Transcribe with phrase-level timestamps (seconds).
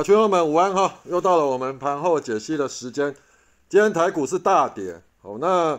[0.00, 3.14] 好，群友们午安哈，又到了我们盘后解析的时间。
[3.68, 5.78] 今天台股是大跌，好，那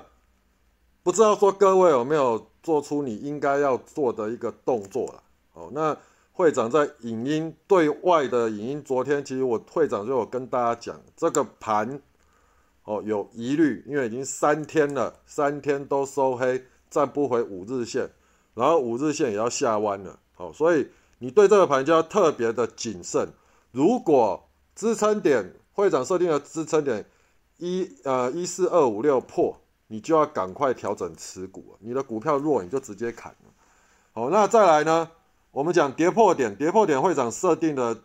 [1.02, 5.24] 不知道说各位有没有做出你应该要做的一个动作了？
[5.52, 5.98] 好，那
[6.34, 12.00] 会长在影音对外的影音，昨天其实我会长就有跟大家讲，这个盘
[12.84, 18.08] 哦有疑虑，因为已经三天了，三天都收黑，站不回五日线，
[18.54, 23.28] 然后五日线也要下弯了，好，所以你对这个盘就要特别的谨慎。
[23.72, 27.06] 如果支撑点会长设定的支撑点。
[27.64, 33.36] 一呃一四二五六破，你就要赶快调整持股，你的股票弱你就直接砍。
[34.14, 35.12] 好，那再来呢？
[35.52, 37.96] 我们讲跌破点，跌破点会长设定的，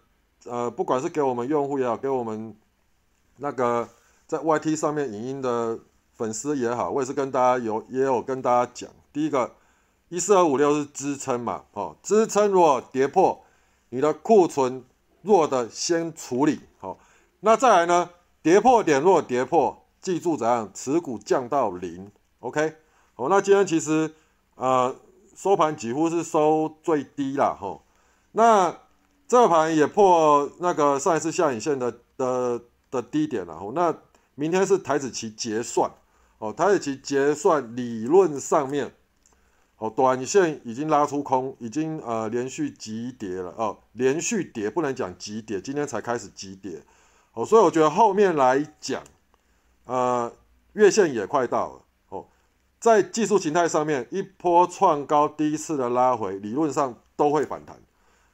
[0.44, 2.54] 呃，不管是给我们用户也好，给我们
[3.38, 3.88] 那个
[4.26, 5.78] 在 YT 上面影音的
[6.12, 9.54] 粉丝也好，我也是跟大家有也有跟大家讲，第一个
[10.10, 13.42] 一四二五六是支撑嘛，哦，支撑如果跌破，
[13.88, 14.84] 你的库存
[15.26, 16.98] 弱的先处理好，
[17.40, 18.08] 那再来呢？
[18.42, 22.76] 跌破点，若跌破，记住怎样，持股降到零，OK。
[23.14, 24.14] 好，那今天其实
[24.54, 24.94] 呃
[25.34, 27.80] 收盘几乎是收最低了哈。
[28.30, 28.72] 那
[29.26, 33.72] 这盘也破那个上一次下影线的的的低点了哈。
[33.74, 33.92] 那
[34.36, 35.90] 明天是台子期结算，
[36.38, 38.94] 哦，台子期结算理论上面，
[39.78, 46.82] 哦，短线已经拉出空，已经呃连续急跌了哦，连续跌不能讲急跌，今天才开始急跌。
[47.34, 49.02] 哦，所以我觉得后面来讲，
[49.84, 50.32] 呃，
[50.72, 51.82] 月线也快到了。
[52.08, 52.26] 哦，
[52.80, 57.76] 在技术形态上面，一波创高，第一次的拉回，理论上都会反弹。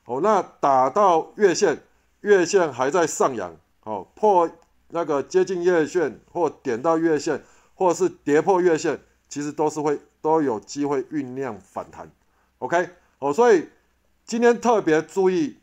[0.04, 1.82] 哦，那打到月线，
[2.20, 4.48] 月线还在上扬，哦，破
[4.90, 7.42] 那个接近月线或点到月线，
[7.74, 12.10] 或是跌破月线，其实都是会都有机会酝酿反弹。
[12.60, 13.68] OK，哦，所以
[14.24, 15.58] 今天特别注意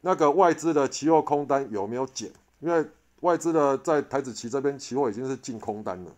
[0.00, 2.32] 那个外资的期货空单有没有减。
[2.60, 2.84] 因为
[3.20, 6.10] 外资的在台子期这边期货已经是净空单了，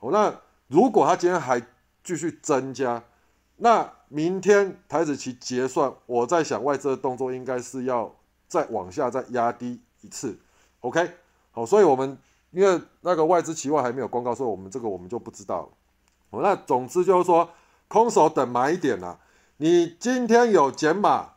[0.00, 0.34] 哦，那
[0.66, 1.58] 如果它今天还
[2.04, 3.02] 继续增加，
[3.56, 8.14] 那明天台子期结算，我在想外资的动作应该是要
[8.46, 10.38] 再往下再压低一次
[10.80, 11.10] ，OK，
[11.52, 12.18] 好，所以我们
[12.50, 15.68] 因为那个外资期货还没有公告，所以我们这个我们就不知道了，
[16.30, 17.50] 哦，那总之就是说
[17.88, 19.18] 空手等买点啦，
[19.58, 21.30] 你今天有减码，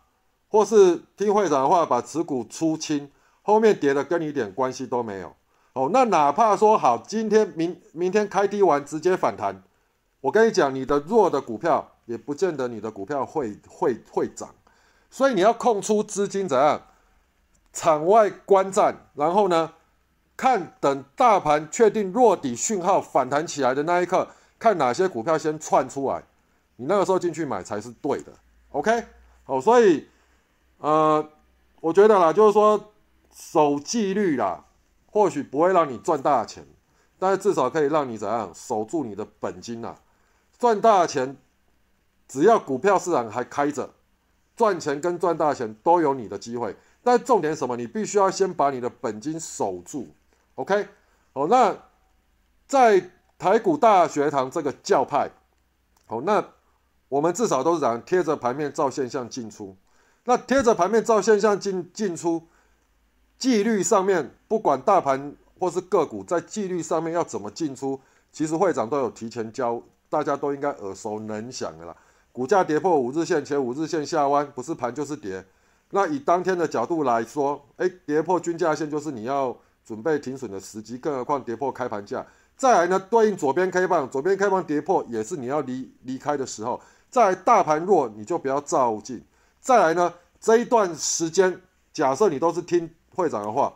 [0.48, 3.12] 或是听会长的话把持股出清。
[3.44, 5.34] 后面跌的跟你一点关系都没有，
[5.74, 9.64] 哦，那哪怕说好，今天明明天开低完直接反弹，
[10.22, 14.54] 我跟你讲，你的弱的股票也不见得你的股票会会会涨，
[15.10, 16.80] 所以你要空出资金怎样，
[17.74, 19.74] 场外观战，然后呢，
[20.38, 24.28] 看等大盘确定弱底讯号反弹起来的那一刻，
[24.62, 26.24] 看哪些股票先窜出来，
[26.76, 28.32] 你那个时候进去买才是对的
[28.70, 29.04] ，OK，
[29.44, 30.08] 好，所以
[30.78, 31.28] 呃，
[31.80, 32.88] 我觉得啦，就是说。
[33.34, 34.66] 守纪律啦，
[35.10, 36.66] 或许不会让你赚大钱，
[37.18, 39.96] 但是至少可以让你怎样守住你的本金呐？
[40.60, 41.38] 赚大钱，
[42.28, 43.90] 只要股票市场还开着，
[44.54, 46.76] 赚钱跟赚大钱都有你的机会。
[47.02, 47.78] 但重点什么？
[47.78, 50.10] 你必须要先把你的本金守住。
[50.56, 50.90] OK，
[51.32, 51.74] 好，那
[52.68, 55.32] 在台股大学堂这个教派，
[56.06, 56.46] 好，那
[57.10, 59.76] 我们至少都是怎样贴着盘面照现象进出？
[60.26, 62.44] 那贴着盘面照现象进进出。
[63.40, 68.00] 纪律上面，不管大盘或是个股，在纪律上面要怎么进出，
[68.32, 71.98] 其实会长都有提前教，大家都应该耳熟能详的啦。
[72.32, 75.44] 股价跌破五日线前五日线下弯，不是盘就是跌。
[75.90, 82.24] 那以当天的角度来说，哎，跌破均价线就是你要准备停损的时机，更何况跌破开盘价。
[82.62, 86.80] 再来呢，对应左边 K 棒，左边 K 棒跌破也是你要离离开的时候。
[87.10, 89.26] 再大盘弱，你就不要照进。
[89.60, 91.60] 再来呢，这一段时间，
[91.92, 92.88] 假设你都是听。
[93.16, 93.74] 会长的话，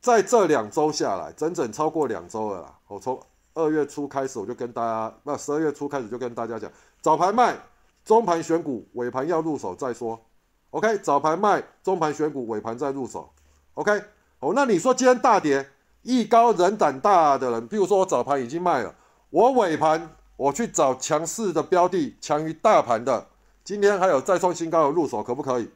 [0.00, 2.78] 在这两周下来，整整超过两周了啦。
[2.86, 3.20] 我从
[3.54, 6.70] 二月初开始，我就跟大家，那十二月初开始就跟大家讲，
[7.00, 7.58] 早盘卖，
[8.04, 10.24] 中盘选股，尾盘要入手再说。
[10.70, 13.28] OK，早盘卖，中盘选股，尾盘再入手。
[13.74, 14.00] OK，
[14.38, 15.68] 哦，那你说今天大跌，
[16.04, 18.94] 艺高人胆大的人，譬如说我早盘已经卖了，
[19.30, 23.26] 我尾盘我去找强势的标的，强于大盘的，
[23.64, 25.68] 今天还有再创新高的入手，可不可以？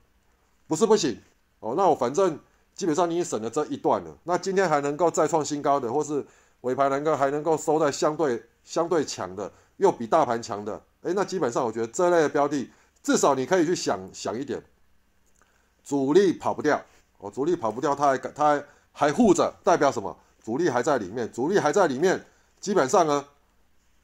[0.68, 1.20] 不是不行。
[1.60, 2.38] 哦，那我反正
[2.74, 4.16] 基本上你已经省了这一段了。
[4.24, 6.24] 那今天还能够再创新高的，或是
[6.60, 12.70] 尾盘能够还能够收在相对相对强的，又比大盘强的，诶，那基本上我觉得这类的标的，
[13.02, 14.62] 至少你可以去想想一点，
[15.82, 16.80] 主力跑不掉，
[17.18, 18.64] 哦，主力跑不掉，它还它还
[18.98, 20.16] 还护着，代表什么？
[20.42, 22.26] 主力还在里面，主力还在里面，
[22.58, 23.24] 基本上呢，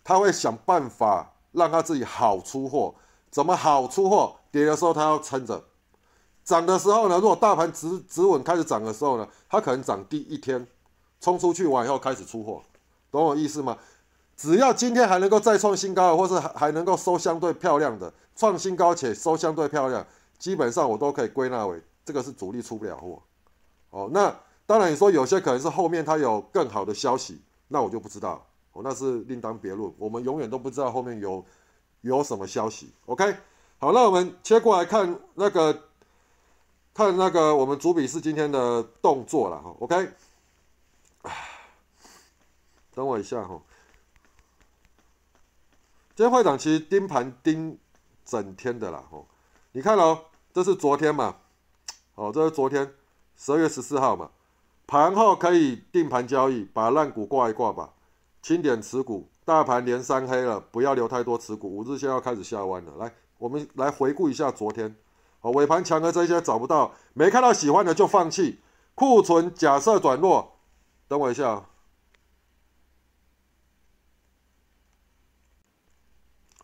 [0.04, 2.94] 他会想办法让他自己好出货。
[3.28, 4.36] 怎么好出货？
[4.52, 5.64] 跌的时候他要撑着。
[6.44, 10.64] 涨的时候呢，如果大盘止止稳开始涨的时候呢，它可能涨第一天
[11.20, 12.62] 冲出去完以后开始出货，
[13.10, 13.76] 懂我意思吗？
[14.36, 20.06] 只要今天还能够再创新高，或是还还能够收相对漂亮的创新高且收相对漂亮，
[20.38, 23.20] 基本上我都可以归纳为这个是主力出不了货。
[23.90, 24.32] 哦，那
[24.66, 29.92] 当然你说有些可能是后面它有更好的消息，那我就不知道，哦，那是另当别论。
[29.98, 31.44] 我们永远都不知道后面有
[32.00, 32.92] 有什么消息。
[33.06, 33.36] OK，
[33.78, 35.88] 好，那我们切过来看那个
[36.94, 39.74] 看那个我们主笔是今天的动作了哈。
[39.80, 40.10] OK，
[42.94, 43.60] 等我一下哈。
[46.16, 47.76] 今天会长其实盯盘盯
[48.24, 49.26] 整天的啦，哦，
[49.72, 51.36] 你看哦，这是昨天嘛，
[52.14, 52.94] 哦，这是昨天
[53.36, 54.30] 十二月十四号嘛，
[54.86, 57.94] 盘后可以定盘交易，把烂股挂一挂吧，
[58.42, 64.94] 清点持股，大盘连三黑了，不要留太多持股，五日线要开始下弯了，来，我们来回顾一下昨天，
[65.40, 68.60] 哦，尾盘强的这些找不到，没看到喜欢的就放弃，
[68.94, 70.56] 库存假设转弱，
[71.08, 71.64] 等我一下。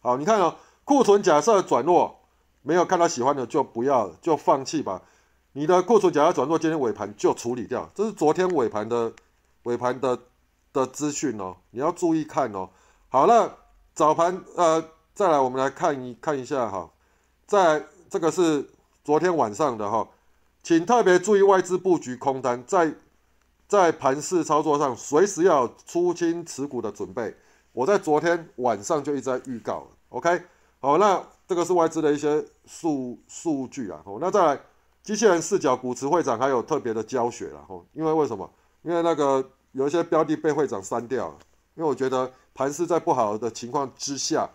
[0.03, 2.21] 好，你看哦，库存假设转弱，
[2.63, 5.03] 没有看到喜欢的就不要，就放弃吧。
[5.53, 7.91] 你的库存假要转弱，今天尾盘就处理掉。
[7.95, 9.13] 这是昨天尾盘的
[9.65, 10.17] 尾盘的
[10.73, 12.69] 的资讯哦，你要注意看哦。
[13.09, 13.57] 好了，
[13.93, 16.89] 早盘呃，再来我们来看一看一下哈，
[17.47, 18.71] 在这个是
[19.03, 20.09] 昨天晚上的哈，
[20.63, 22.95] 请特别注意外资布局空单，在
[23.67, 27.35] 在盘市操作上，随时要出清持股的准备。
[27.73, 30.43] 我在昨天晚上就一直在预告，OK，
[30.79, 34.61] 好，那这个是外资的一些数数据啊，哦，那再来
[35.03, 38.49] 机器人视角，股池会长还有特别的教学了，哦，因为为什么？
[38.83, 41.39] 因为那个有一些标的被会长删掉了，
[41.75, 44.49] 因为我觉得盘势在不好的情况之下，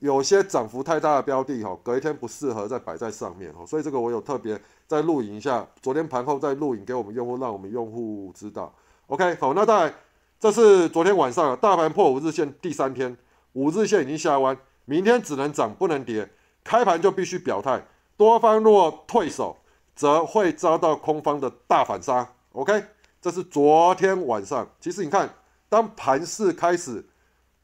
[0.00, 8.74] 有些涨幅太大的标的，哈，隔一天不适合再摆在上面，哦，所以这个我有特别在录影一下，昨天盘后再录影给我们用户，让我们用户知道
[9.06, 9.94] ，OK，好，那再来。
[10.40, 13.16] 这是昨天晚上大盘破五日线第三天，
[13.52, 16.28] 五日线已经下弯，明天只能涨不能跌，
[16.64, 19.56] 开盘就必须表态，多方若退守，
[19.94, 22.28] 则会遭到空方的大反杀。
[22.52, 22.84] OK，
[23.20, 24.68] 这是昨天晚上。
[24.80, 25.32] 其实你看，
[25.68, 27.04] 当盘势开始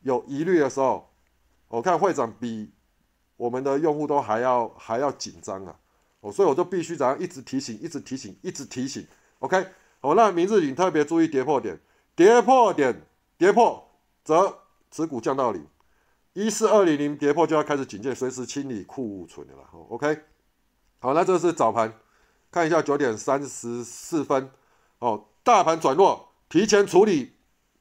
[0.02, 1.10] 有疑虑的时候，
[1.69, 2.70] 我看会长比
[3.36, 5.76] 我们的用户都还要还要紧张啊！
[6.20, 9.06] 哦，所以我就必须怎样一直提醒，一直提醒，一直提醒。
[9.38, 9.66] OK，
[10.00, 11.78] 好，那明日你特别注意跌破点。
[12.16, 13.88] 跌破点，跌破
[14.25, 14.58] 则
[14.90, 15.64] 持股降到零，
[16.32, 19.60] 一四二零零跌破就要开始警戒，随时清理库存的了。
[19.88, 20.19] OK，
[20.98, 21.92] 好，那这是早盘，
[22.50, 24.50] 看一下九点三十四分，
[24.99, 27.33] 哦，大盘转弱，提前处理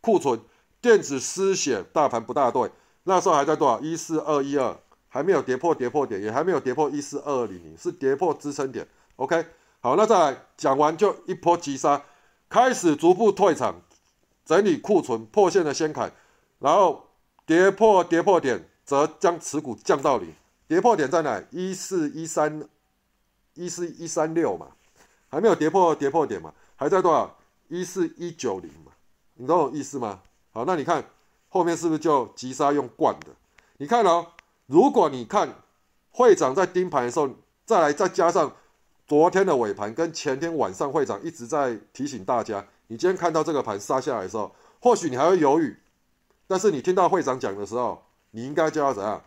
[0.02, 0.40] 库存，
[0.82, 2.70] 电子失血，大盘不大对，
[3.04, 3.80] 那时候还在多少？
[3.80, 4.78] 一四二一二，
[5.08, 8.88] 还没有跌破跌破点，也还没有跌破一四二零零，是跌破支撑点。
[9.16, 9.46] OK，
[9.80, 12.04] 好，那再来讲完就一波急杀，
[12.50, 13.82] 开始逐步退场。
[14.46, 16.10] 整理库存破线的先砍，
[16.60, 17.10] 然后
[17.46, 20.34] 跌破跌破点，则将持股降到零。
[20.70, 21.44] 跌破点在哪？
[21.52, 22.66] 一四一三
[23.58, 24.68] 一四一三六嘛，
[25.30, 27.36] 还没有跌破跌破点嘛，还在多少？
[27.68, 28.94] 一四一九零嘛，
[29.34, 30.22] 你懂我意思吗？
[30.54, 31.04] 好，那你看
[31.50, 33.28] 后面是不是就急杀用惯的？
[33.78, 34.28] 你看哦，
[34.68, 35.54] 如果你看
[36.12, 37.30] 会长在盯盘的时候，
[37.66, 38.56] 再来再加上
[39.06, 42.66] 昨天的尾盘跟前天晚上会长一直在提醒大家。
[42.88, 45.78] 你今天看到这个盘杀下来的时候，或许你还会犹豫，
[46.48, 49.22] 但是你听到会长讲的时候，你应该就要怎样？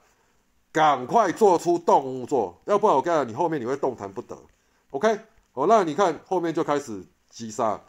[0.72, 4.36] 赶快做出动作，要不然我告诉你，后面你会动弹不得。
[4.90, 5.20] OK，
[5.52, 7.80] 好，那你看后面就开始急杀，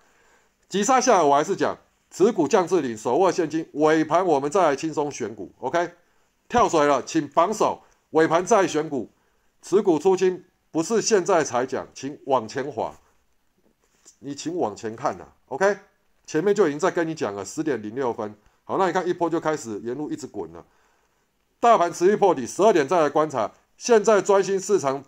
[0.68, 1.78] 急杀下来，我还是讲
[2.10, 5.52] 持股降至零，手握现金，尾盘我们再来轻松选股。
[5.60, 5.92] OK，
[6.50, 9.10] 跳水了，请防守，尾盘再选股，
[9.62, 12.94] 持股出清，不是现在才讲，请往前滑。
[14.20, 15.78] 你请往前看呐，OK，
[16.26, 20.66] 前面就已经在跟你讲了，十点零六分，好，那你看一波就开始沿路一直滚了，
[21.62, 25.02] 大盘持续破底，十二点再来观察，现在专心市场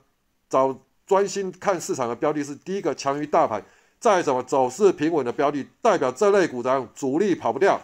[0.48, 0.74] 找
[1.06, 3.62] 专心看市场的标的是第一个强于大盘，
[4.00, 7.82] 再怎么走势平稳的标的，代表这类股样主力跑不掉，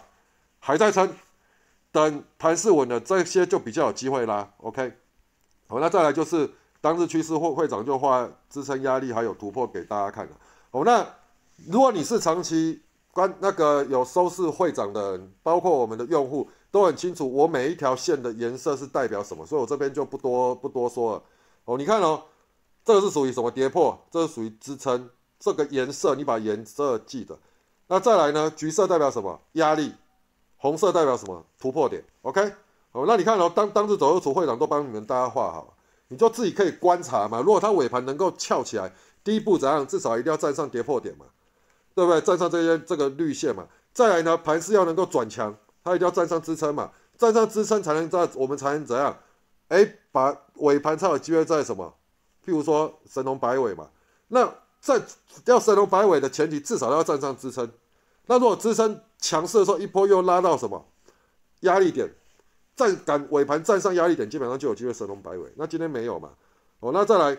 [0.60, 1.12] 还在撑，
[1.92, 4.92] 等盘势稳了，这些就比较有机会啦，OK，
[5.66, 6.48] 好，那再来就是
[6.80, 10.32] 当日趋势会会长就画支撑压力还有突破给大家看了，
[10.70, 11.06] 好，那。
[11.66, 12.80] 如果你是长期
[13.12, 21.22] 关那个有收视会长的人，包括我们的用户都很清楚，我每一条线的颜色是代表什么，所以我这边就不多不多说了。
[21.64, 22.22] 哦，你看哦，
[22.84, 23.98] 这个是属于什么跌破？
[24.10, 25.10] 这是属于支撑。
[25.38, 27.38] 这个颜色你把颜色记得。
[27.88, 28.52] 那再来呢？
[28.54, 29.40] 橘色代表什么？
[29.52, 29.94] 压力。
[30.56, 31.44] 红色代表什么？
[31.58, 32.04] 突破点。
[32.22, 32.52] OK。
[32.92, 35.76] 哦，那你看哦，当当日左右图会长都帮你们大家画好，
[36.08, 37.40] 你就自己可以观察嘛。
[37.40, 38.92] 如果它尾盘能够翘起来。
[39.22, 39.86] 第一步怎样？
[39.86, 41.26] 至少一定要站上跌破点嘛，
[41.94, 42.22] 对不对？
[42.22, 43.66] 站上这些这个绿线嘛。
[43.92, 49.16] 再来呢，盘势要能够转强，它一定要站上支撑嘛，站上支撑才能在我们才能怎样？
[49.68, 51.94] 哎，把尾盘才有机会在什么？
[52.44, 53.88] 譬如说神龙摆尾嘛。
[54.28, 55.00] 那在
[55.46, 57.70] 要神龙摆尾的前提，至少要站上支撑。
[58.26, 60.84] 那如果支撑强势的时候，一波又拉到什么
[61.60, 62.12] 压力点，
[62.76, 65.52] 站赶尾盘站上压力点，基本上就有机会神龙摆尾。
[65.56, 66.30] 那今天没有嘛？
[66.80, 67.38] 哦，那再来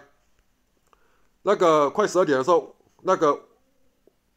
[1.43, 3.39] 那个快十二点的时候，那个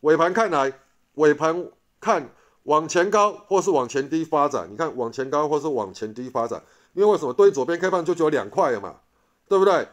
[0.01, 0.73] 尾盘看来
[1.15, 1.71] 尾盘。
[2.01, 2.29] 看
[2.65, 8.97] 往前高或是往前低发展，你看往前高或是往前低发展，因为为什么对左边开放就只有两块了嘛，
[9.49, 9.87] 对不对？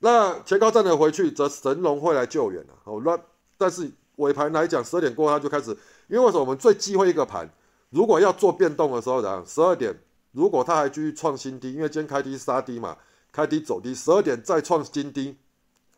[0.00, 2.74] 那前高站了回去，则神龙会来救援了。
[2.84, 3.18] 哦，那
[3.56, 5.70] 但是尾盘来讲，十二点过后它就开始，
[6.08, 7.48] 因为为什么我们最忌讳一个盘，
[7.90, 9.44] 如果要做变动的时候，然后？
[9.46, 9.96] 十二点
[10.32, 12.96] 如果它还继续创新低，因为今天开低杀低嘛，
[13.30, 15.36] 开低走低，十二点再创新低，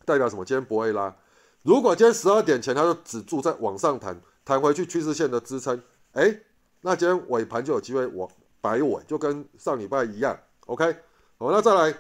[0.04, 0.44] 代表什么？
[0.44, 1.16] 今天不会拉。
[1.62, 4.20] 如果今天十二点前它就止住在往上弹。
[4.44, 5.80] 弹回去趋势线的支撑，
[6.12, 6.40] 哎，
[6.82, 8.28] 那今天尾盘就有机会往
[8.60, 10.94] 摆尾，就跟上礼拜一样，OK，
[11.38, 11.94] 好，那再来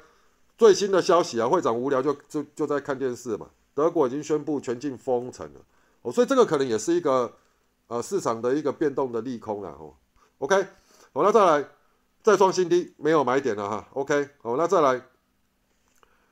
[0.58, 5.60] 最新的消息啊，会长无聊就就就在看电视嘛，德国已经宣布全境封城了，
[6.02, 7.32] 哦，所以这个可能也是一个
[7.86, 9.94] 呃市场的一个变动的利空啊，哦
[10.38, 10.62] ，OK，
[11.12, 11.68] 好，那再来
[12.22, 15.02] 再创新低，没有买点了哈，OK，好，那再来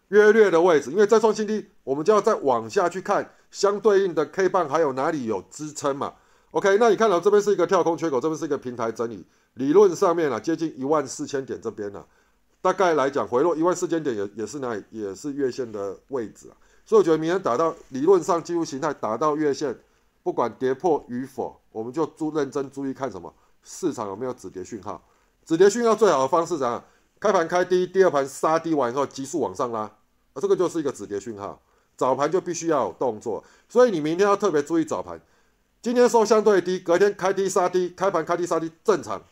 [0.09, 3.35] 约略的位置，因为再创新低，我们就要再往下去看。
[3.51, 6.15] 相对应的 K 棒还有哪里有支撑嘛。
[6.53, 12.05] ？OK，那你看到这边是一个跳空缺口，这边是一个平台整理，理论上面啊接近一万四千点这边呢，
[12.61, 19.79] 大概来讲回落一万四千点也也是哪里也是月线的位置啊，所以我觉得明天打到理论上技术形态打到月线，
[20.23, 25.03] 不管跌破与否，我们就注认真注意看什么市场有没有止跌讯号，
[25.45, 26.83] 止跌讯号最好的方式怎样？
[27.21, 29.93] 开盘开低，第二盘杀低完以后急速往上拉，啊
[30.37, 31.61] 这个就是一个止跌讯号。
[31.97, 35.21] 早盘就必须要有动作，所以你明天要特别注意早盘。
[35.83, 39.23] 今天收相对低，隔天开低杀低，开盘开低杀低正常。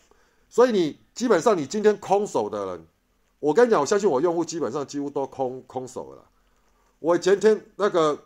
[0.48, 2.86] 所以你基本上你今天空手的人，
[3.38, 6.24] 我跟你讲，我相信我用户基本上几乎都空空手了。
[7.00, 8.18] 我前天那个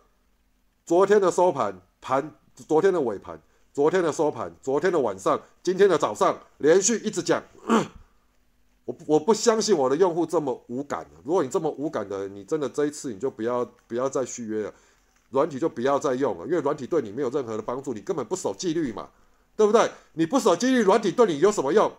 [0.86, 3.40] 昨天的收盘盘，昨天的尾盘，
[3.72, 7.42] 昨天的收盘，昨天的晚上，今天的早上，连续一直讲。
[8.84, 14.74] 我我不相信我的用户这么无感如果你这么无感的，你真的这一次你就不要不要再续约了，
[15.32, 19.08] 软体就不要再用了，因为软体对你没有任何的帮助，你根本不守纪律嘛，
[19.56, 19.90] 对不对？
[20.12, 21.90] 你不守纪律，软体对你有什么用？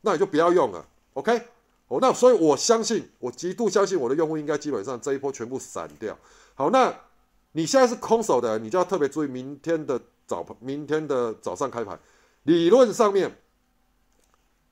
[0.00, 1.42] 那你就不要用了，OK？
[1.86, 6.18] 哦，那所以我相信，我极度相信我的用户应该基本上这一波全部散掉。
[6.54, 6.92] 好，那
[7.52, 12.00] 你现在是空手的，你就要特别注意明天的早盘，明天的早上开盘，
[12.42, 13.38] 理论上面。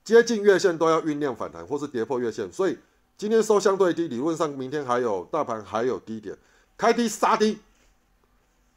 [0.03, 2.75] 接近月线都要酝酿反弹，或是跌破月线，所以
[3.19, 6.35] 今天收相对低，理论上明天还有大盘还有低点，
[6.75, 7.59] 开低杀低，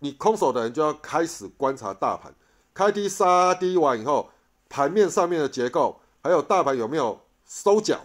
[0.04, 2.34] 你空手的人就要开始观察大盘，
[2.75, 4.30] 开低杀低完以后，
[4.68, 8.02] 盘面上面的结构，还有大盘有没有收脚，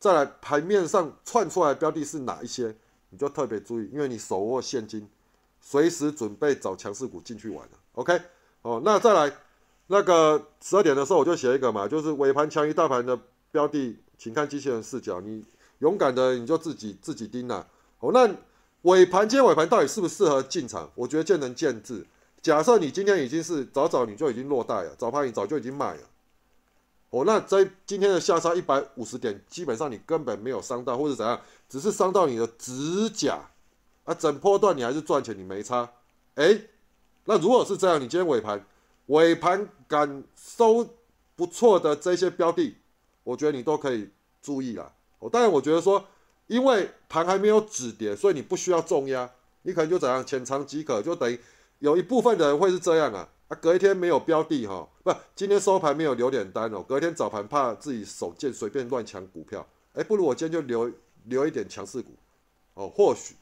[0.00, 2.74] 再来盘面上窜出来标的是哪一些，
[3.10, 5.08] 你就特别注意，因为你手握现金，
[5.60, 7.78] 随时准备找强势股进去玩了。
[7.92, 8.20] OK，
[8.62, 9.32] 哦，那再来。
[9.88, 13.16] 那个十二点的时候我就写一个嘛，就是尾盘强于大盘的
[13.52, 15.44] 标的，请看机器人视角，你
[15.78, 17.64] 勇敢的你就自己自己盯了。
[18.00, 18.28] 哦，那
[18.86, 20.88] 尾盘今天尾盘到底适不适合进场？
[20.94, 22.06] 我觉得见仁见智。
[22.40, 26.02] 假设你今天已经是早早你就已经落袋了，早盘你早就已经卖了。
[27.10, 33.40] 哦，那在今天的下杀一百五十点，基本上你根本没有伤到，或者怎样，只是伤到你的指甲
[34.04, 35.90] 啊，整波段你还是赚钱，你没差。
[36.36, 36.56] 哎，
[37.24, 38.64] 那如果是这样，你今天尾盘。
[39.06, 40.88] 尾盘敢收
[41.34, 42.76] 不错的这些标的，
[43.24, 44.92] 我觉得你都可以注意啦。
[45.18, 46.04] 哦，当然我觉得说，
[46.46, 49.30] 因为盘还没有止跌，所以你不需要重压，
[49.62, 51.38] 你可能就怎样浅尝即可，就等于
[51.78, 53.28] 有一部分的人会是这样啊。
[53.48, 60.92] 啊，隔一天没有标的哈，不，今天收盘没有留点单哦，隔一天早盘怕自己手贱随便乱抢股票，哎，不如我今天就留
[61.24, 62.12] 留一点强势股，
[62.74, 63.36] 哦，或许，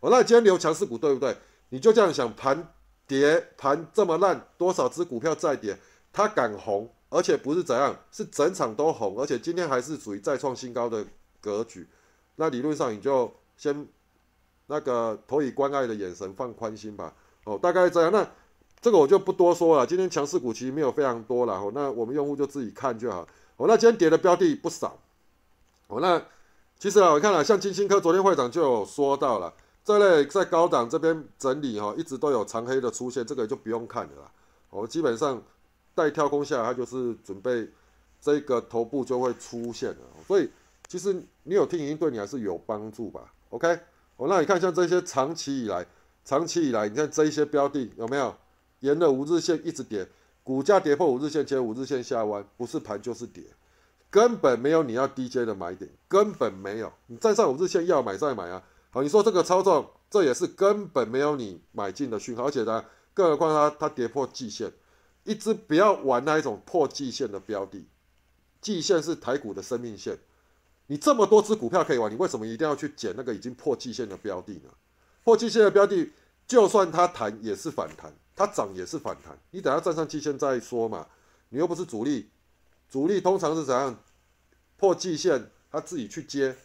[0.00, 1.36] 哦，那今天留强势股对不对？
[1.70, 2.72] 你就这样想盘。
[3.08, 5.78] 跌盘这么烂，多少只股票在跌，
[6.12, 11.02] 它敢红，而且不是怎样，是整场都红，而且今天还是属于再创新高的
[11.40, 11.88] 格局。
[12.40, 13.86] 那理论上你就先
[14.68, 17.12] 那个投以关爱的眼神，放宽心吧。
[17.44, 18.12] 哦，大概这样。
[18.12, 18.26] 那
[18.80, 19.84] 这个我就不多说了。
[19.84, 23.26] 今天强势股其实没有非常多了，哦，那我们用户就自己看就好。
[23.56, 24.96] 哦，那今天跌的标的不少。
[25.88, 26.22] 哦，那
[26.78, 29.52] 其实啊，我看了，像金星科，昨天会长就有说到了。
[29.84, 34.30] 这类在高档这边整理哈，一直都有长黑的出现，这个就不用看了啦。
[34.70, 35.42] 我基本上
[35.94, 37.68] 带跳空下来，它就是准备
[38.20, 40.02] 这个头部就会出现了。
[40.26, 40.48] 所以
[40.88, 43.68] 其实你有听，已经对你还是有帮助吧？OK，
[44.16, 45.86] 哦，那你看像这些长期以来
[46.24, 48.34] 长期以来，你看这一些标的有没有
[48.80, 50.08] 沿着五日线一直跌，
[50.42, 53.44] 股价跌破五日线，且五日线下弯，不是盘就是跌，
[54.08, 56.90] 根本没有你要低阶的买点，根本没有。
[57.06, 58.62] 你站上五日线要买再买啊。
[58.90, 64.72] 好，你说这个操作，这也是根本没有你买进的讯号，而且呢，更何况它它跌破季线，
[65.24, 67.86] 一直不要玩那一种破季线的标的，
[68.62, 70.18] 季线是台股的生命线。
[70.88, 74.70] 你这么多只股票可以玩，你为什么一定要去捡那个已经破季线的标的呢？
[75.22, 76.10] 破季线的标的，
[76.46, 79.38] 就算它弹也是反弹，它涨也是反弹。
[79.50, 81.06] 你等它站上季线再说嘛。
[81.50, 82.30] 你又不是主力，
[82.90, 83.98] 主力通常是怎样？
[84.76, 86.56] 破季线他自己去接，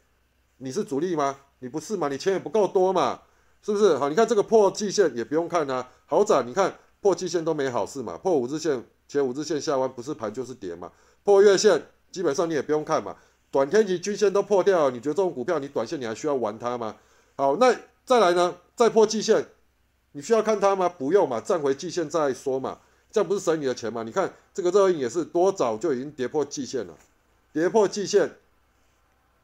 [0.58, 1.38] 你是主力吗？
[1.60, 2.08] 你不是嘛？
[2.08, 3.22] 你钱也不够多嘛？
[3.62, 3.98] 是不是？
[3.98, 6.48] 好，你看这个破季线也不用看啊，好涨。
[6.48, 10.92] 你看破季线都没好事嘛，破五日线前五日线下弯不是盘就是跌嘛。
[11.24, 13.18] 破月线基本上你也不用看嘛。
[13.54, 16.96] 短天期均线都破掉，你觉得这种股票你短线你还需要玩它吗？
[17.36, 17.72] 好，那
[18.04, 18.58] 再来呢？
[18.76, 19.46] 再破季线，
[20.14, 20.90] 你需要看它吗？
[20.90, 22.80] 不用嘛，站回季线再说嘛，
[23.12, 24.02] 这样不是省你的钱吗？
[24.02, 26.98] 你看这个热印也是多早就已经跌破季线了，
[27.52, 28.38] 跌破季线，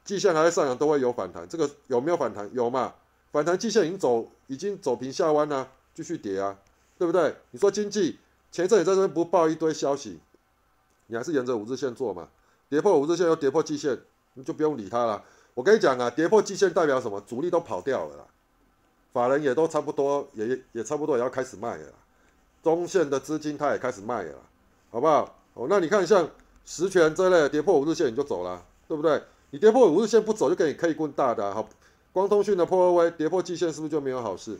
[0.03, 2.49] 季线还在上扬都会有反弹，这个有没有反弹？
[2.51, 2.95] 有嘛？
[3.31, 6.57] 反弹季线已经走已经走平下弯了，继续跌啊，
[6.97, 7.35] 对不对？
[7.51, 8.17] 你说经济
[8.51, 10.19] 前阵你在这边不报一堆消息，
[11.05, 12.27] 你还是沿着五日线做嘛？
[12.69, 13.99] 跌破五日线又跌破季线，
[14.35, 15.23] 你就不用理它了。
[15.55, 17.19] 我跟你讲啊，跌破季线代表什么？
[17.27, 18.27] 主力都跑掉了，
[19.11, 21.87] 法人也都差不多，也也差不多也要开始卖了。
[22.61, 24.35] 中线的资金他也开始卖了，
[24.91, 25.35] 好不好？
[25.55, 26.29] 哦，那你看像
[26.63, 29.21] 实权这类跌破五日线你就走了，对不对？
[29.49, 31.53] 你跌破五日线不走就给你 K 棍大的。
[31.53, 31.67] 好，
[32.13, 34.57] 光通讯的破位跌破季线是不是就没有好事？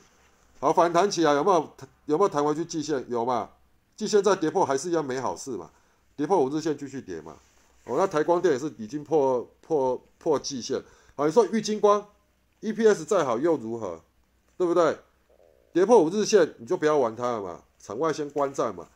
[0.60, 1.70] 好，反弹起来有没有
[2.06, 3.06] 有没有弹回去季线？
[3.08, 3.50] 有嘛？
[3.96, 5.70] 季线再跌破还是一样没好事嘛？
[6.16, 7.38] 跌破五日线继续跌嘛？
[7.86, 10.84] 哦，那台光电也是已经破破破季线，
[11.15, 12.08] 好，你说玉金光
[12.62, 14.02] ，EPS 再好又如何，
[14.58, 14.98] 对不对？
[15.72, 18.88] 跌破五日线你就不要玩它了嘛，场外先观战嘛。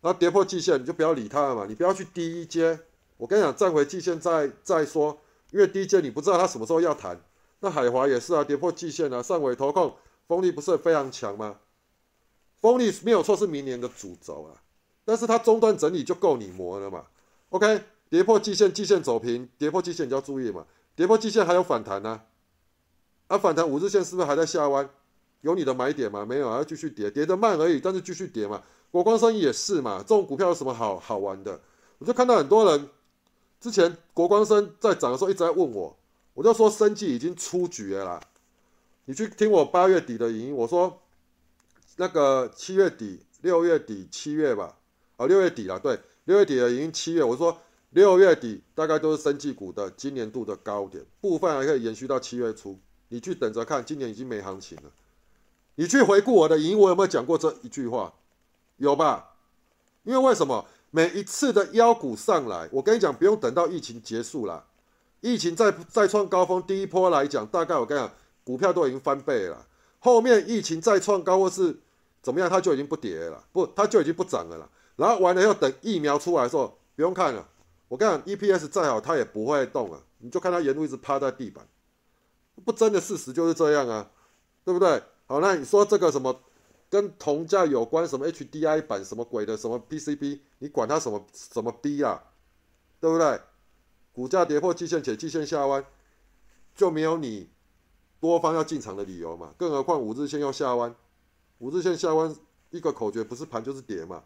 [0.00, 2.78] 那跌破季线你就不要理它了嘛，你不要去低阶。
[3.16, 5.16] 我跟你讲，站回季线再再说，
[5.50, 7.20] 因为低阶你不知道它什么时候要弹。
[7.60, 9.94] 那海华也是啊，跌破季线啊，上尾投控
[10.26, 11.60] 风力不是非常强吗？
[12.60, 14.60] 风力没有错是明年的主轴啊，
[15.04, 17.06] 但是它中端整理就够你磨了嘛。
[17.50, 17.82] OK。
[18.12, 20.66] 跌破季线，季线走平，跌破季线你要注意嘛。
[20.94, 22.20] 跌破季线还有反弹呢，
[23.26, 24.86] 啊，反弹五日线是不是还在下弯？
[25.40, 26.22] 有你的买点吗？
[26.26, 28.62] 没有，要继续跌，跌得慢而已，但是继续跌嘛。
[28.90, 31.58] 国光生也是嘛，这种股票有什么好好玩的？
[31.96, 32.90] 我就看到很多人
[33.58, 35.96] 之前国光生在涨的时候一直在问我，
[36.34, 38.20] 我就说生计已经出局了啦。
[39.06, 41.00] 你去听我八月底的影音，我说
[41.96, 44.76] 那个七月底、六月底、七月吧，
[45.16, 47.56] 啊，六月底了，对，六月底的已经七月，我说。
[47.92, 52.78] 六月底大概都是生技股的今年度的高点，部分还可以延续到七月初。
[53.08, 54.84] 你去等着看，今年已经没行情了。
[55.74, 58.14] 你去回顾我的营，我有没有讲过这一句话？
[58.78, 59.34] 有吧？
[60.04, 64.64] 因为为什么每一次的妖股上来，我跟你讲，不用等到疫情结束了，
[65.20, 68.10] 疫情再再创高峰，第一波来讲，大概我跟你讲，
[68.42, 69.66] 股票都已经翻倍了。
[69.98, 71.76] 后面疫情再创高或是
[72.22, 74.68] 怎么样，它就已经不跌了，不，它就已经不涨了啦。
[74.96, 77.46] 然后完了要等疫苗出来的时候，不用看了。
[77.92, 80.00] 我跟你讲，EPS 再好，它也不会动啊！
[80.20, 81.68] 你就看它沿路一直趴在地板，
[82.64, 84.10] 不争的事实就是这样啊，
[84.64, 85.02] 对不对？
[85.26, 86.40] 好，那你说这个什么
[86.88, 92.18] 跟铜价有关，什么 HDI 板什么鬼的，什么 PCB，你管它什么什么 B 啊，
[92.98, 93.38] 对不对？
[94.10, 95.84] 股价跌破季线且季线下弯，
[96.74, 97.50] 就没有你
[98.18, 99.52] 多方要进场的理由嘛？
[99.58, 100.94] 更何况五日线要下弯，
[101.58, 102.34] 五日线下弯
[102.70, 104.24] 一个口诀不是盘就是跌嘛？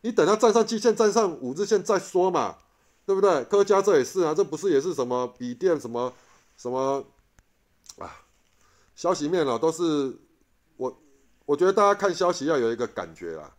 [0.00, 2.56] 你等它站上季线，站上五日线再说嘛？
[3.08, 3.42] 对不对？
[3.44, 6.12] 科家这也是啊，这不是也是什么笔电什么
[6.58, 7.02] 什么
[7.96, 8.20] 啊？
[8.94, 10.14] 消息面了，都是
[10.76, 10.94] 我
[11.46, 13.50] 我觉得大家看消息要有一个感觉啦。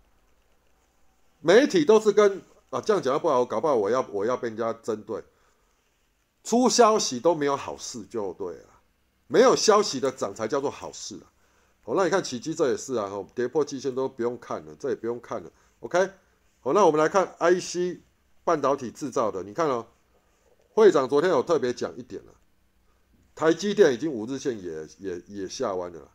[1.42, 5.24] 媒体都是跟啊这样讲不好，搞不好我要我要被人家针对。
[6.44, 8.70] 出消息都没有好事就对了，
[9.26, 11.26] 没有消息的涨才叫做好事啊。
[11.82, 15.52] 好，那你看奇迹这也是啊，跌破季线都不用看了，这也不用看了。
[15.80, 16.08] OK，
[16.60, 18.02] 好，那我们来看 IC。
[18.50, 19.86] 半导体制造的，你看哦，
[20.74, 22.34] 会长昨天有特别讲一点了，
[23.36, 26.10] 台积电已经五日线也也也下弯了，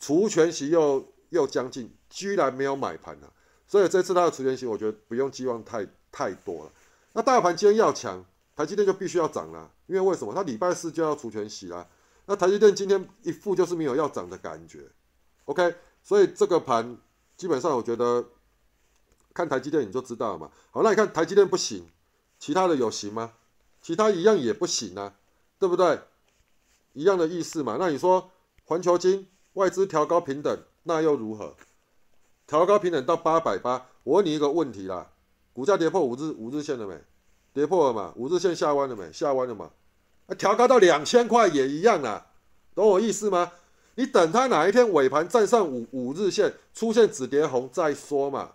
[0.00, 3.30] 除权息又又将近，居然没有买盘了，
[3.66, 6.72] 所以这次它的除权息，我觉得不用寄望太太多了。
[7.12, 8.24] 那大盘今天要强，
[8.56, 10.32] 台积电就必须要涨了，因为为什么？
[10.32, 11.86] 它礼拜四就要除权息啦，
[12.24, 14.88] 那台积电今天一副就是没有要涨的感觉
[15.44, 16.96] ，OK，所以这个盘
[17.36, 18.24] 基本上我觉得。
[19.34, 20.50] 看台积电你就知道嘛。
[20.70, 21.86] 好，那你看台积电不行，
[22.38, 23.32] 其他的有行吗？
[23.80, 25.14] 其他一样也不行啊，
[25.58, 26.00] 对不对？
[26.92, 27.76] 一样的意思嘛。
[27.78, 28.30] 那你说
[28.64, 31.54] 环球金外资调高平等，那又如何？
[32.46, 35.10] 调高平等到八百八，我问你一个问题啦，
[35.52, 37.00] 股价跌破五日五日线了没？
[37.54, 38.12] 跌破了嘛？
[38.16, 39.12] 五日线下弯了没？
[39.12, 39.70] 下弯了嘛？
[40.26, 42.26] 啊，调高到两千块也一样啦，
[42.74, 43.52] 懂我意思吗？
[43.94, 48.52] 你等它哪一天尾盘站上五五日线，出现止跌红再说嘛，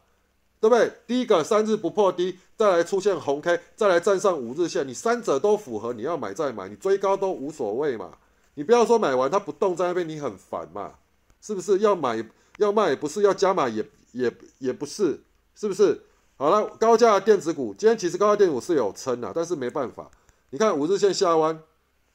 [0.59, 0.91] 对不对？
[1.05, 8.17] 第一个三日不破低，再来出现红 K，再来站上五日线，你三者都符合，你要买再买，你追高都无所谓嘛。
[8.55, 10.95] 你不要说买完它不动在那边，你很烦嘛，
[11.41, 11.77] 是不是？
[11.79, 15.21] 要买要卖也不是，要加码也也也不是，
[15.53, 16.01] 是不是？
[16.37, 20.09] 好了，高价电子股今天其实高价电子股是有撑的，但是没办法，
[20.49, 21.59] 你看五日线下弯，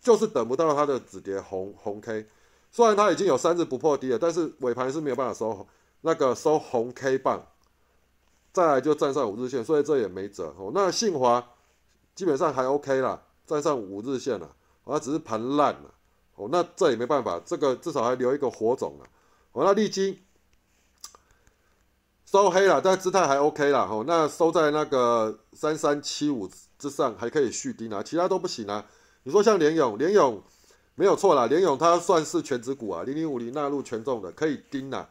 [0.01, 2.27] 就是等不到它的止跌红红 K。
[2.73, 5.67] 虽然它已经有三日不破低了，但是尾盘是没有办法收
[6.01, 7.47] 那个收红 K 棒，
[8.53, 10.71] 再来就站上五日线，所以这也没辙哦。
[10.75, 11.43] 那信华
[12.15, 15.95] 基本上还 OK 啦，站上五日线了，它只是盘烂了
[16.35, 16.49] 哦。
[16.53, 19.07] 那这也没办法，这个至少还留一个火种了。
[19.53, 20.23] 哦，那利基
[22.27, 23.89] 收黑了，但姿态还 OK 啦。
[23.91, 28.87] 哦，那收在那个三三七五之上还可以续低啊，其他都不行啊。
[29.23, 30.43] 你说像联勇，联勇。
[30.95, 35.09] 没有错啦，联勇它算是全指股啊，零零五零纳入权重的可以盯呐。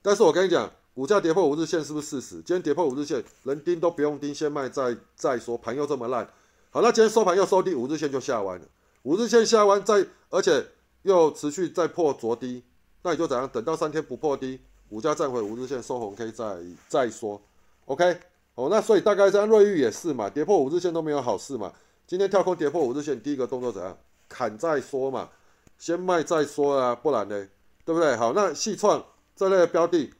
[0.00, 2.34] 但是我跟你讲，股价跌破五日线是不是事实？
[2.42, 5.56] 今天跌破五日线，人盯都不用盯，先卖再再说。
[5.56, 6.28] 盘又这么烂，
[6.68, 8.66] 好，那今天收盘又收低，五日线就下弯了。
[9.04, 10.62] 五日线下弯再，而且
[11.04, 12.62] 又持续再破昨低，
[13.00, 13.48] 那你就怎样？
[13.48, 14.60] 等到三天不破低，
[14.90, 17.40] 股价站回五日线收红 K 再再说。
[17.86, 18.20] OK，
[18.56, 21.72] 哦，那所以大概这样，瑞昱也是嘛，跌破五日线都没有好事嘛。
[22.06, 23.96] 今天跳空跌破五日线，第一个动作怎样？
[24.28, 25.30] 砍再说嘛，
[25.78, 27.48] 先卖再说啊，不然呢，
[27.86, 28.14] 对不对？
[28.16, 29.02] 好，那细创
[29.34, 30.12] 这类的标的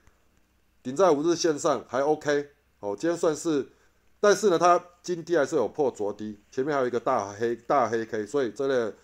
[0.82, 3.68] 顶在五日线上还 OK，哦，今天算是，
[4.18, 8.94] 但是呢，它今天还是有破昨低，前面还有一个大黑大黑 K，所以这类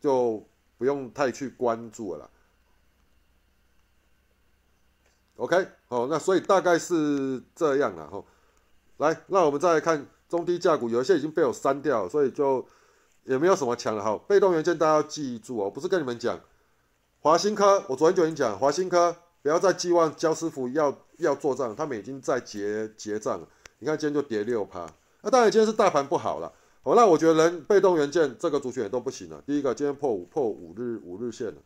[0.00, 0.44] 就
[0.78, 2.30] 不用太去关注了。
[5.36, 8.24] OK，好，那所以大概是这样了哈。
[8.98, 12.66] 来，那我们再来看中低价股，有一些已经被我删掉，所以就。
[13.24, 16.40] 也没有什么强的哈，被动元件大家要记住哦，不是跟你们讲
[17.20, 23.48] 华新科，我昨天就已经讲华新科，不要再寄望焦师傅要要做账，他们已经在结结账了。
[23.78, 24.86] 你看今天就跌六趴，
[25.22, 26.52] 那当然今天是大盘不好了。
[26.82, 29.42] 好，那我觉得人被动元件这个族群也都不行了。
[29.46, 31.56] 第一个今天破五破五日五日线了，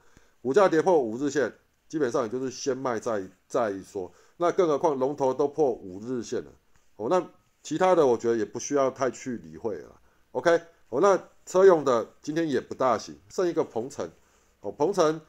[0.42, 1.52] 股价跌破五日线，
[1.88, 4.12] 基本上也就是先卖再再说。
[4.38, 6.50] 那更何况龙头都破五日线了，
[6.96, 7.24] 哦，那
[7.62, 10.00] 其他的我觉得也不需要太去理会了。
[10.32, 11.18] OK，哦，那。
[11.46, 14.10] 车用的今天也不大行，剩一个鹏程，
[14.62, 15.20] 哦，鹏程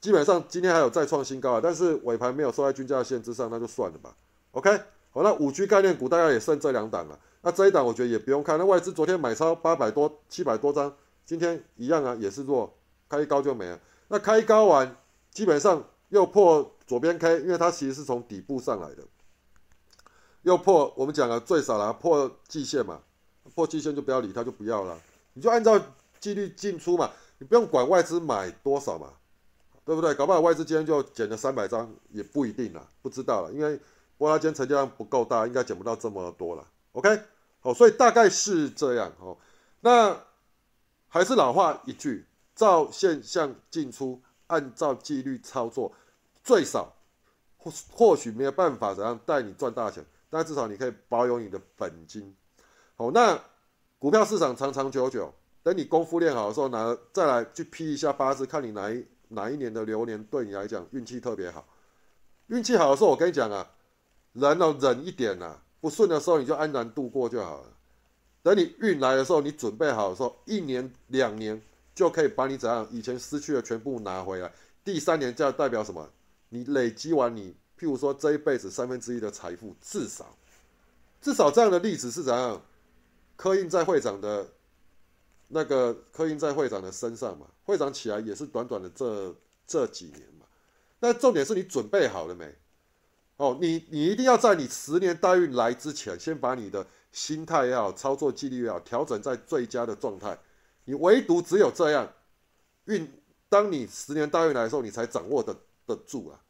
[0.00, 4.16] 基本上今天还有再创新高啊，但是尾盘没有收在均价线之上，那就算了吧。
[4.52, 4.70] OK，
[5.10, 10.92] 好，那五 G 概念股大概也剩这两档了，那这一档我觉得也不用看，那外资昨天买超八百多、七百多张，
[11.26, 12.72] 今天一样啊，也是弱，
[13.08, 13.78] 开高就没了。
[14.08, 14.96] 那开高完，
[15.30, 19.04] 基本上又破左边 K，因为它其实是从底部上来的，
[20.42, 23.02] 又破我们讲了最少了破季线嘛，
[23.54, 24.98] 破季线就不要理它，就不要了。
[25.34, 25.78] 你就按照
[26.18, 29.12] 纪律进出嘛，你不用管外资买多少嘛，
[29.84, 30.14] 对不对？
[30.14, 33.78] 搞不好外资今天就减了三百张，也不一定啦，不知道了，因为
[34.18, 36.66] 波拉今天成交量不够大，应该减不到这么多了。
[36.92, 37.20] OK，
[37.60, 39.36] 好，所以大概是这样哦。
[39.80, 40.16] 那
[41.08, 45.92] 还是老话一句，照现象进出，按照纪律操作，
[46.42, 46.94] 最少
[47.56, 52.34] 或或许没有办法怎样带你赚大钱，但至少你可以保有你的本金。
[52.96, 53.40] 好，那。
[54.00, 55.30] 股票市场长长久久，
[55.62, 61.66] 等你功夫练好的时候，拿再来去批一下八字，看你哪一哪一年的流年对你来讲运气特别好。
[62.46, 63.68] 运气好的时候，我跟你讲啊，
[64.34, 67.66] 人要忍一点呐，不顺的时候你就安然度过就好了。
[68.42, 71.60] 等你运来的时候，你准备好的时候，一年两年
[71.94, 74.52] 就可以把你怎样以前失去的全部拿回来。
[74.84, 76.08] 第三年就代表什么？
[76.48, 80.36] 你累积完你，譬如说这一辈子三分之一的财富，至少
[81.20, 82.60] 至少这样的例子是怎样？
[83.36, 84.48] 刻印在会长的
[85.52, 89.34] 那个刻印在会长的身上嘛，会长起来也是短短的这
[89.66, 90.46] 这几年嘛。
[91.00, 92.54] 那重点是你准备好了没？
[93.36, 100.38] 哦，你你一定要在你十年大运来之前，先把你的心态也好，操作纪律也好，调整在最佳的状态。
[100.84, 102.12] 你唯独只有这样，
[102.84, 103.10] 运
[103.48, 106.40] 当你十年大运来的时候，你才掌握得得住啊。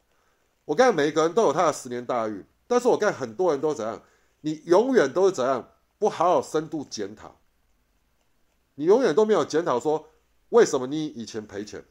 [0.65, 4.01] 我看每一个人都有他的十年大运，但是我看很多人都怎样，
[4.41, 5.67] 你永远都是怎样。
[5.97, 7.39] 不好好深度检讨，
[8.81, 10.09] 你永远都没有检讨说
[10.49, 11.85] 为什么你以前赔钱，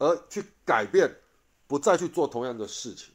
[0.00, 1.08] 而去改变，
[1.68, 3.14] 不再去做同样的事情，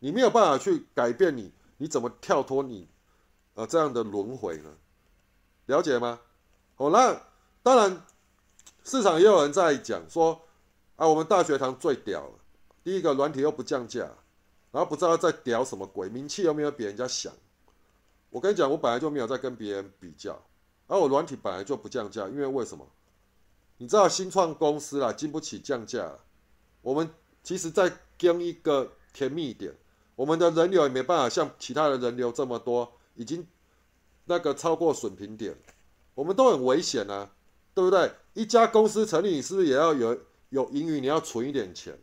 [0.00, 2.88] 你没有办法去改变你，你怎么跳脱你，
[3.54, 4.74] 呃这样的轮回呢？
[5.66, 6.18] 了解吗？
[6.74, 7.22] 好，那
[7.62, 8.04] 当然，
[8.82, 10.40] 市场也有人在讲说，
[10.96, 12.32] 啊，我们大学堂最屌了，
[12.82, 14.00] 第一个软体又不降价，
[14.72, 17.32] 然后不知道在屌什么鬼，名气又没有比人家响。
[18.30, 20.42] 我跟你讲，我本来就没有在跟别人比较，
[20.88, 22.84] 而我软体本来就不降价，因为为什么？
[23.76, 26.18] 你知道新创公司啦，经不起降价。
[26.82, 27.08] 我们
[27.44, 29.72] 其实在跟一个甜蜜点，
[30.16, 33.46] 我们的人流也没办法像其他的人流这么多，已经
[34.24, 35.56] 那个超过损平点，
[36.14, 37.30] 我们都很危险啊，
[37.74, 38.10] 对不对？
[38.34, 41.00] 一家公司成立，你是不是也要有有盈余？
[41.00, 41.96] 你要存一点钱，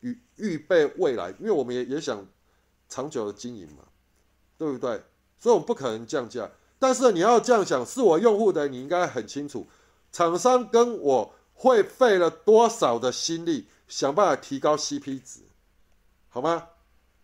[0.00, 2.26] 预预备未来，因为我们也也想
[2.88, 3.84] 长久的经营嘛，
[4.58, 5.02] 对不对？
[5.38, 6.50] 所以我们不可能降价，
[6.82, 9.68] 但是你要这样想，是我用户的，你应该很清楚，
[10.10, 15.42] 厂商跟我会费了多少的心力，想办法提高 CP 值，
[16.28, 16.70] 好吗？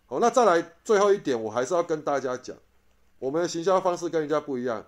[0.07, 2.57] 好，那再来最后一点，我还是要跟大家讲，
[3.19, 4.87] 我们的行销方式跟人家不一样，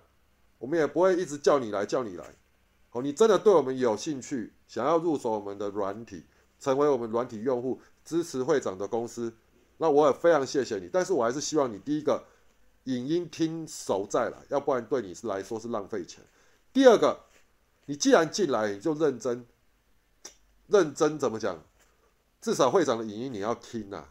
[0.57, 2.23] 我们也不会一直叫你来叫你来，
[2.89, 6.23] 好，你真的对我们有兴趣，想要入手我们的软体，
[6.61, 9.33] 成为我们软体用户，支持会长的公司，
[9.79, 12.23] 那我也非常谢谢你，但是我还是希望你第一个。
[12.85, 16.23] 影音听熟再来，要不然对你是来说是浪费钱。
[16.73, 17.25] 第二个，
[17.85, 19.45] 你既然进来，你就认真，
[20.67, 21.63] 认真怎么讲？
[22.39, 24.05] 至少会长的影音你要听呐，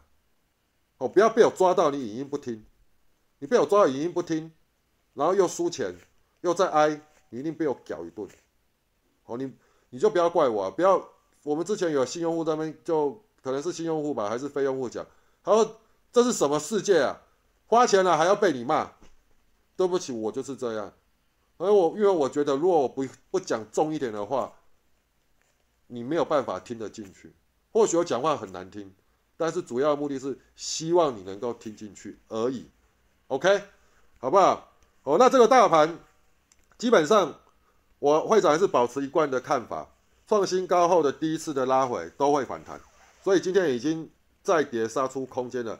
[0.99, 2.65] 哦，不要被我抓到你影音不听，
[3.39, 4.53] 你被我抓到影音不听，
[5.15, 5.93] 然后又输钱，
[6.39, 8.25] 又再挨，你一定被我屌一顿。
[9.23, 9.51] 好，你
[9.89, 11.09] 你就不要怪我，啊不要。
[11.43, 15.05] 我们之前有新用户，他们就可能是新用户吧，还是非用户讲，
[15.43, 15.81] 他说
[16.13, 17.19] 这是什么世界啊？
[17.71, 18.91] 花钱了还要被你骂，
[19.77, 20.91] 对不起，我就是这样。
[21.57, 24.51] 而我因为我觉得，如果我不不讲重一点的话，
[25.87, 27.33] 你没有办法听得进去。
[27.71, 28.93] 或许我讲话很难听，
[29.37, 32.69] 但是主要目的是希望你能够听进去而已。
[33.27, 33.63] OK，
[34.17, 34.73] 好不好？
[35.03, 35.97] 哦，那这个大盘
[36.77, 37.39] 基本上，
[37.99, 39.87] 我会长还是保持一贯的看法，
[40.27, 42.81] 创新高后的第一次的拉回都会反弹，
[43.23, 44.11] 所以今天已经
[44.43, 45.79] 再跌杀出空间了。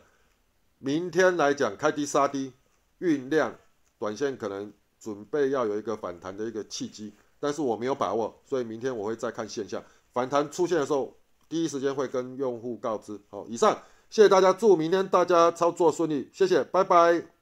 [0.84, 2.52] 明天来讲，开低杀低，
[3.00, 3.56] 酝酿
[4.00, 11.16] 短线可能准备要有一个反弹的一个契机，但是我没有把握，所以明天我会再看现象，反弹出现的时候，
[11.48, 13.20] 第一时间会跟用户告知。
[13.30, 13.78] 好，以上，
[14.10, 17.41] 谢谢大家，祝明天大家操作顺利，谢谢，拜拜。